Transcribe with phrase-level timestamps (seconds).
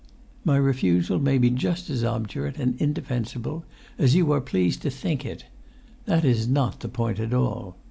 [0.43, 3.65] My refusal may be just as obdurate and indefensible
[3.99, 5.45] as you are pleased to think it;
[6.05, 7.77] that is not the point at all.